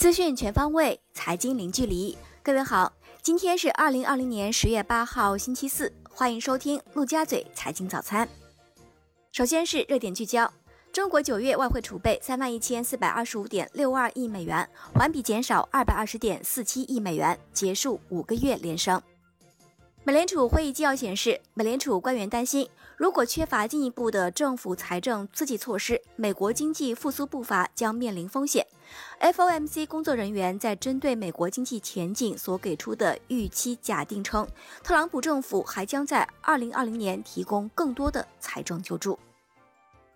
[0.00, 2.16] 资讯全方位，财经零距离。
[2.42, 2.90] 各位好，
[3.20, 8.26] 今天是二零二零年十月八号，星期四，欢迎收听陆家嘴财经早餐。
[9.30, 10.50] 首先是热点聚焦：
[10.90, 19.02] 中国九月外汇储备三万一千四百二十五点六二亿美元，环比减少二百二十点四七亿美元，结束五个月连升。
[20.02, 22.66] 美联储会议纪要显示，美联储官员担心，
[23.00, 28.66] 如果缺乏进一步的政府财政刺激措施，美国经济复苏步伐将面临风险。
[29.18, 34.46] FOMC 工作人员在针对美国经济前景所给出的预期假定称，
[34.84, 39.18] 特朗普政府还将在2020年提供更多的财政救助。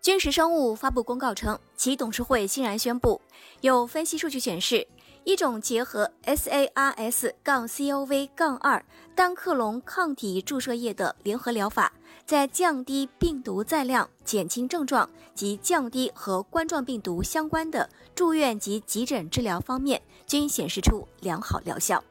[0.00, 3.20] 军事生物发布公告称，其董事会欣然宣布，
[3.60, 4.84] 有分析数据显示。
[5.24, 11.92] 一种结合 SARS- 杠 COV- 杠二单克隆抗体注射液的联合疗法，
[12.26, 22.02] 在降低病毒载量、减轻症状及降低和冠状病毒相关的住院及急诊治疗方面，均显示出良好疗效。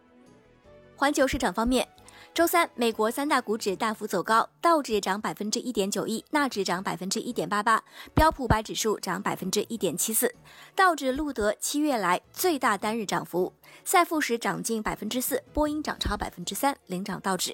[0.95, 1.87] 环球市场方面。
[2.33, 10.33] 周三，美国三大股指大幅走高，道指涨百分之一点九一，纳指涨百分之一点八八，标普百指数涨百分之一点七四。
[10.73, 13.51] 道指录得七月来最大单日涨幅，
[13.83, 17.53] 赛富时涨近百分之四，波音涨超百分之三，领涨道指。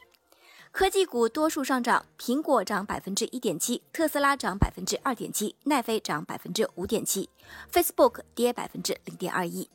[0.72, 7.28] 科技股多数上涨，苹果涨百分之一点七，特斯拉涨百分之二点七，奈飞涨百分之五点七
[7.74, 9.68] ，Facebook 跌百分之零点二一。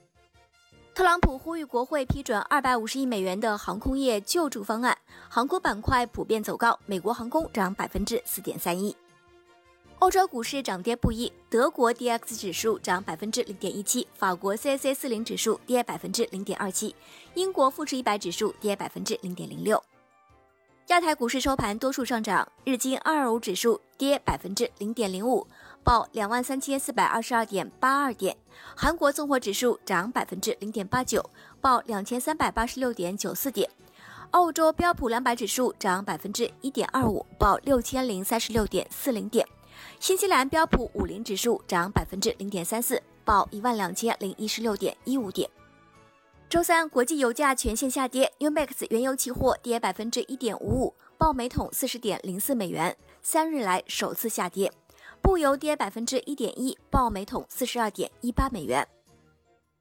[0.95, 4.97] 特朗普呼吁国会批准二百五十亿美元的航空业救助方案，
[5.31, 8.95] 航空板块普遍走高，美国航空涨百分之四点三一。
[10.01, 16.95] 欧洲股市涨跌不一，德国 D X 指数涨百分之零点一七，法国 C C 四零指数跌百分之零点二七，
[17.33, 19.83] 英国富时一百指数跌百分之零点零六。
[20.89, 25.47] 亚太股市收盘多数上涨，日经二二五指数跌百分之零点零五。
[25.85, 28.37] 报两万三千四百二十二点八二点，
[28.77, 31.29] 韩国综合指数涨百分之零点八九，
[31.61, 33.69] 报两千三百八十六点九四点。
[34.31, 39.47] 澳洲标普两百指数涨百分之一点二五，报六千零三十六点四零点。
[39.99, 45.51] 新西兰标普五零指数涨百分之零点三四，报一万两千零一十六点一五点。
[46.49, 54.71] 周三，国际油价全线下跌，UMAX 原油期货跌百分之一点五五，报每桶四十点零四美元，三日来首次下跌。
[55.23, 58.87] 布油跌百分之一点一，报每桶四十二点一八美元。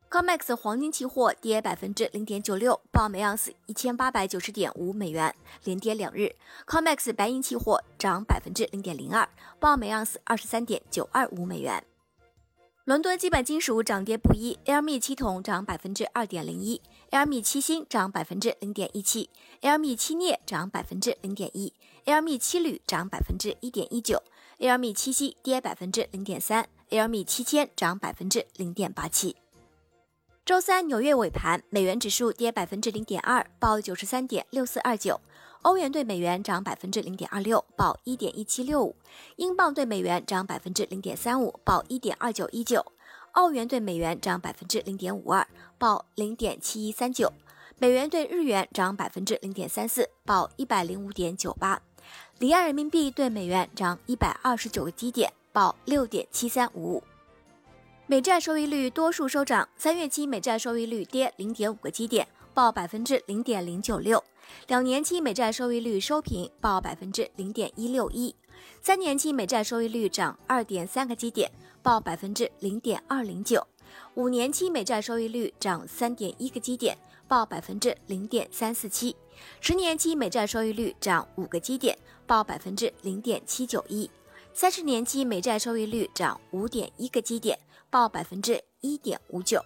[0.10, 6.36] COMEX 黄金期货跌百分之零点九六，报每盎司一千八百九十点五美元，连跌两日。
[6.68, 9.28] COMEX 白银期货涨百分之零点零二，
[9.60, 11.84] 报每盎司二十三点九二五美元。
[12.86, 16.82] 伦敦基本金属涨跌不一，LME 七铜涨百分之二点零一
[17.12, 19.30] ，LME 七锌涨百分之零点一七
[19.62, 21.74] ，LME 七镍涨百分之零点一
[22.06, 24.22] ，LME 七铝涨百分之一点一九。
[24.62, 29.36] Alme 七夕跌百分之零点三，Alme 七千涨百分之零点八七。
[30.46, 35.20] 周三纽约尾盘，美元指数跌百分之零点二，报九十三点六四二九。
[35.64, 38.96] 欧元对美元涨百分之零点二六，报一点一七六五。
[39.38, 42.86] 英镑对美元涨百分之零点三五，报一点二九一九。
[43.32, 45.48] 澳元对美元涨百分之零点五二，
[45.80, 47.34] 报零点七一三九。
[47.80, 51.82] 美元对日元涨百分之零点三四，报一百零五点九八。
[52.42, 57.04] 离岸人民币对美元涨一百二十九个基点，报六点七三五五。
[58.08, 64.24] 美债收益率多数收涨，三月期美债收益率跌零点五个基点，报百分之零点零九六。
[64.66, 68.36] 两年期美债收益率收平，报百分之零点一六一。
[68.82, 71.52] 三年期美债收益率涨二点三个基点，
[71.84, 73.68] 报百分之零点二零九。
[74.16, 76.98] 五年期美债收益率涨三点一个基点，
[77.32, 79.16] 报百分之零点三四七。
[79.62, 81.98] 十年期美债收益率涨五个基点。
[82.28, 84.12] 报百分之零点七九一，
[84.54, 87.58] 三十年期美债收益率涨五点一个基点，
[87.90, 89.64] 报百分之一点五九。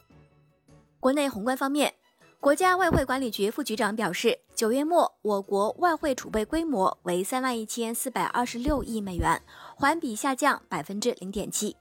[1.00, 1.92] 国内宏观方面，
[2.40, 9.42] 国家外汇管理局副局长表示，九月末我国外汇储备规模为三万一千四百二十六亿美元，
[9.75, 11.75] 环比下降百分之零点七。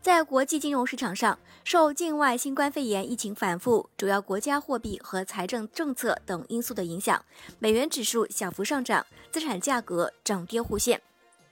[0.00, 7.20] 在国际金融市场上，受境外新冠肺炎疫情反复、主要国家货币和财政政策等因素的影响，
[7.58, 11.00] 美元指数小幅上涨，资产价格涨跌互现。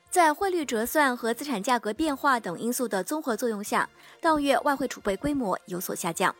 [0.08, 3.88] 在汇率折算和资产价格变化等因素的综合作用下，
[4.20, 6.32] 当月外汇储备规模有所下降。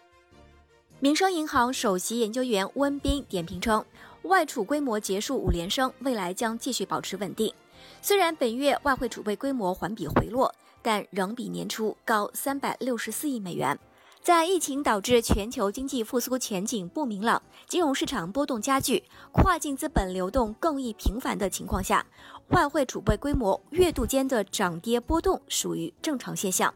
[1.01, 3.85] 民生银行首席研究员温彬点评称，
[4.23, 7.53] 外储规模结束五连升，未来将继续保持稳定。
[8.01, 10.55] 虽然本月外汇储备规模环比回落。
[10.85, 13.79] 但仍比年初高三百六十四亿美元。
[14.21, 19.03] 在疫情导致全球经济复苏前景不明朗、金融市场波动加剧、
[19.33, 22.07] 跨境资本流动更易频繁的情况下，
[22.49, 26.73] 外汇储备规模月度间的涨跌波动属于正常现象。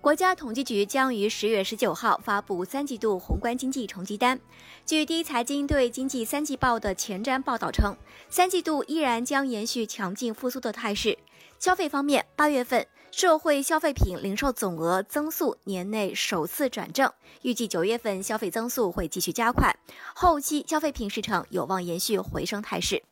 [0.00, 4.38] 国家统计局将于十月十九号发布三季度宏观经济成绩单。
[4.86, 7.96] 据第一财经对经济三季报的前瞻报道称，
[8.30, 11.18] 三季度依然将延续强劲复苏的态势。
[11.58, 17.12] 消费方面，八月份社会消费品零售总额增速年内首次转正，
[17.42, 19.76] 预计九月份消费增速会继续加快，
[20.14, 23.02] 后期消费品市场有望延续回升态势。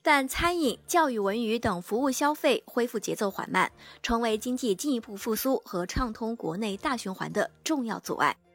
[0.00, 8.36] 但餐饮、教育、文娱等服务消费恢复节奏缓慢，成为经济进一步复苏和畅通国内大循环的重要阻碍。“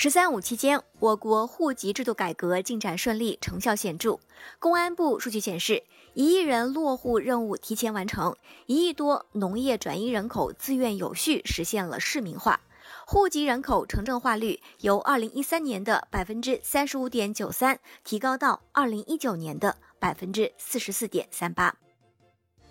[0.00, 4.20] 十三五”期间，我国户籍制度改革进展顺利，成效显著。
[4.60, 5.82] 公安部数据显示，
[6.14, 8.36] 一亿人落户任务提前完成，
[8.66, 12.60] 一亿多农业转移人口自愿有序实现了市民化。
[13.08, 21.74] 户籍人口城镇化率由二零一三年的百分之三十五点九三提高到二零一九年的百分之四十四点三八。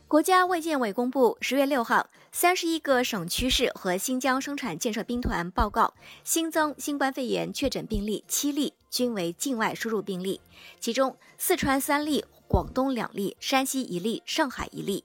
[0.10, 5.94] 国家卫健委公布，十月六号，三十一个省区市和新疆生产建设兵团报告
[6.24, 10.40] 新增新冠肺炎确诊病例七例，均为境外输入病例，
[10.80, 15.04] 其中四川三例，广东两例，山西一例，上海一例。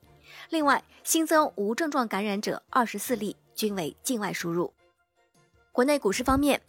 [0.51, 4.73] 另外新增无症状感染者二十四例，均为境外输入。
[5.73, 6.63] 国内股市方面，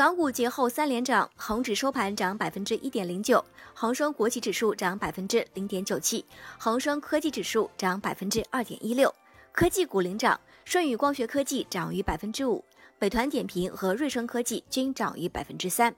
[0.00, 3.44] 港股节后三连涨，恒指收盘涨百分之一点零九，
[3.74, 6.24] 恒生国企指数涨百分之零点九七，
[6.58, 9.14] 恒生科技指数涨百分之二点一六。
[9.52, 12.64] 科技股领涨，舜宇光学科技涨逾百分之五，
[12.98, 15.94] 美团点评和瑞声科技均涨逾百分之三，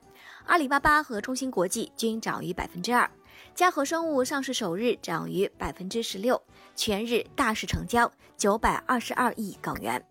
[0.47, 3.09] 阿里巴巴和中芯国际均涨逾百分之二，
[3.55, 6.43] 嘉禾生物上市首日涨逾百分之十六，
[6.75, 10.05] 全日大市成交九百二十二亿港元。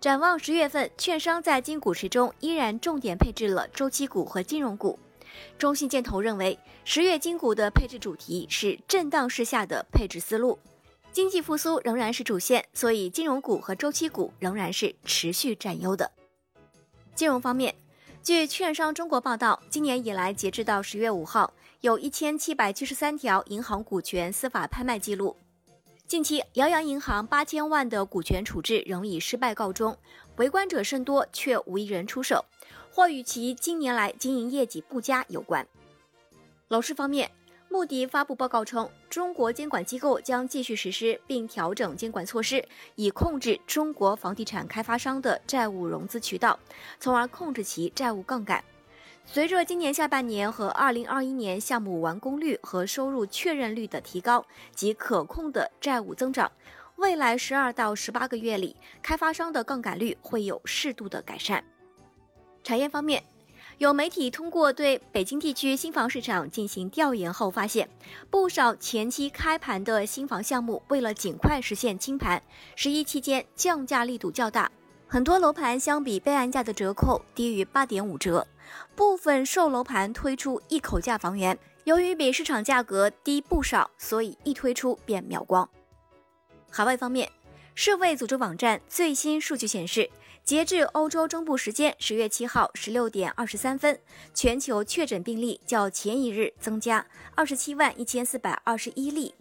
[0.00, 4.98] 展望十月份，券商在金股池中依然重点配置了周期股和金融股。
[5.58, 10.58] 中信建投认为，十月金股的配置主题是震荡市下的配置思路，
[11.12, 16.10] 经济复苏仍然是主线，所以金融股和周期股仍然是持续占优的。
[17.14, 17.74] 金融方面，
[18.22, 25.36] 据券商中国报道，今年以来，截至到十月五号，有一千七百七十三条银行股权司法拍卖记录。
[26.10, 29.96] 近期，辽阳银行八千万的股权处置仍以失败告终，
[30.38, 32.44] 围观者甚多，却无一人出手，
[32.92, 35.64] 或与其近年来经营业绩不佳有关。
[36.66, 37.30] 楼市方面，
[37.68, 42.66] 穆迪发布报告称，中国监管机构将继续实施并调整监管措施，
[42.96, 46.58] 以控制中国房地产开发商的债务融资渠道，
[46.98, 48.64] 从而控制其债务杠杆。
[49.24, 54.44] 随着今年下半年和二零二一年项目完工率和收入确认率的提高
[54.74, 56.50] 及可控的债务增长，
[56.96, 61.62] 未来十二到十八个月里，开发商的杠杆率会有适度的改善。
[62.64, 63.22] 产业方面，
[63.78, 67.88] 有媒体通过对北京地区新房市场进行调研后发现，
[68.30, 72.42] 不少前期开盘的新房项目为了尽快实现清盘，
[72.74, 74.70] 十一期间降价力度较大。
[75.06, 78.46] 很多楼盘相比备案价的折扣低于八点五折，
[78.94, 85.68] 部分售楼盘推出一口价房源，由于比市场价格低不少，所以一推出便秒光。
[86.70, 87.30] 海外方面，
[87.74, 90.10] 世卫组织网站最新数据显示，
[90.44, 93.98] 截至欧洲中部时间十月七号十六点二十三分，
[94.34, 99.34] 全球确诊病例较前一日增加二十七万一千四百二十一例，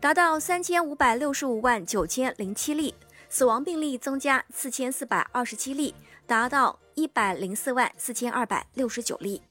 [0.00, 2.94] 达到三千五百六十五万九千零七例。
[3.28, 5.92] 死亡病例增加四千四百二十七例，
[6.26, 9.42] 达到一百零四万四千二百六十九例。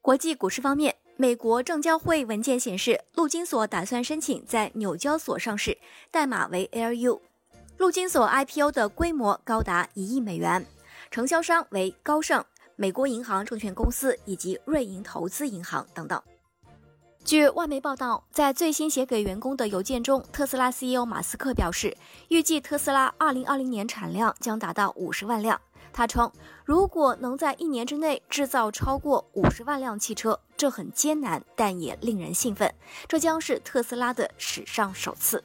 [0.00, 5.76] 国际股市方面，美国证交会文件显示，陆金所打算申请在纽交所上市，
[6.10, 7.20] 代码为 LU。
[7.76, 10.64] 陆金所 IPO 的规模高达一亿美元，
[11.10, 12.44] 承销商为高盛、
[12.76, 16.22] 美国银行证券公司以及瑞银投资银行等等。
[17.22, 21.94] 据外媒报道，在最新写给员工的邮件中，特斯拉 CEO 马斯克表示，
[22.28, 25.60] 预计特斯拉2020年产量将达到50万辆。
[25.92, 26.30] 他称，
[26.64, 32.72] 如果能在一年之内制造超过50万辆汽车，这很艰难，但也令人兴奋。
[33.08, 35.42] 这将是特斯拉的史上首次。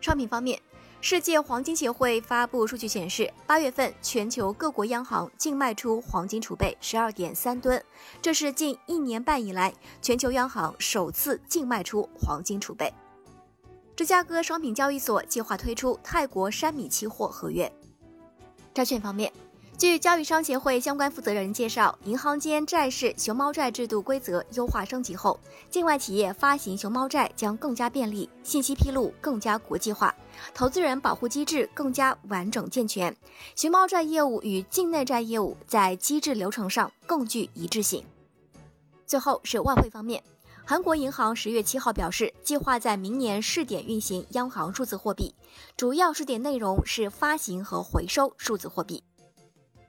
[0.00, 0.60] 商品方面。
[1.02, 7.80] 世界黄金协会发布数据显示，八月份全球各国央行净卖出黄金储备十二点三吨，
[8.20, 9.72] 这是近一年半以来
[10.02, 12.92] 全球央行首次净卖出黄金储备。
[13.94, 17.70] 芝加哥商品交易所计划推出泰国山米期货合约。
[18.76, 19.32] 债券方面。
[19.78, 25.40] 据交易商协会相关负责人介绍，银行间债市熊猫债制度规则优化升级后，
[25.70, 30.14] 境外企业发行熊猫债将更加便利，信息披露更加国际化，
[30.52, 33.14] 投资人保护机制更加完整健全。
[33.54, 38.04] 熊猫债业务与境内债业务在机制流程上更具一致性。
[39.06, 40.22] 最后是外汇方面。
[40.68, 45.32] 韩国银行十月七号表示，计划在明年试点运行央行数字货币，
[45.76, 49.04] 主要试点内容是发行和回收数字货币。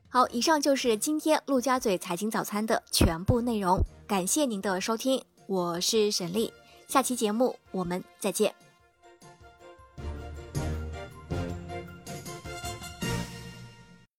[0.08, 6.54] 好，以上就是今天陆家嘴财经早餐的全部内容，感谢您的收听，我是沈丽，
[6.88, 8.67] 下期节目我们再见。